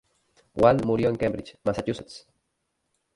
[0.55, 2.25] Wald murió en Cambridge, Massachusetts.